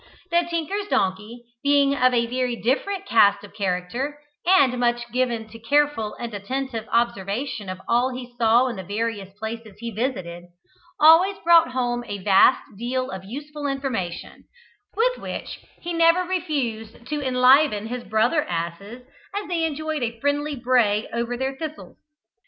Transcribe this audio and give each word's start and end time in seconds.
The 0.31 0.47
tinker's 0.49 0.87
donkey, 0.87 1.43
being 1.61 1.93
of 1.95 2.11
a 2.11 2.25
very 2.25 2.55
different 2.55 3.05
cast 3.05 3.43
of 3.43 3.53
character, 3.53 4.17
and 4.47 4.79
much 4.79 5.03
given 5.13 5.47
to 5.49 5.59
careful 5.59 6.15
and 6.15 6.33
attentive 6.33 6.87
observation 6.91 7.69
of 7.69 7.79
all 7.87 8.09
he 8.11 8.33
saw 8.35 8.65
in 8.67 8.77
the 8.77 8.83
various 8.83 9.31
places 9.37 9.75
he 9.77 9.91
visited, 9.91 10.45
always 10.99 11.37
brought 11.43 11.73
home 11.73 12.03
a 12.07 12.17
vast 12.17 12.63
deal 12.79 13.11
of 13.11 13.25
useful 13.25 13.67
information, 13.67 14.45
with 14.95 15.19
which 15.19 15.59
he 15.81 15.93
never 15.93 16.23
refused 16.23 17.05
to 17.05 17.21
enliven 17.21 17.85
his 17.85 18.03
brother 18.03 18.41
asses 18.45 19.03
as 19.35 19.47
they 19.49 19.63
enjoyed 19.65 20.01
a 20.01 20.19
friendly 20.19 20.55
bray 20.55 21.07
over 21.13 21.37
their 21.37 21.55
thistles. 21.55 21.97